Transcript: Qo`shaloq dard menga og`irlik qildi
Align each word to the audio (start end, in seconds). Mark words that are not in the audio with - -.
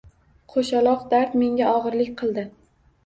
Qo`shaloq 0.53 1.03
dard 1.13 1.35
menga 1.41 1.69
og`irlik 1.75 2.13
qildi 2.23 2.47